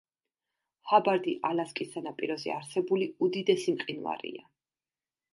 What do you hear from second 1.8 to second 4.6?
სანაპიროზე არსებული უდიდესი მყინვარია.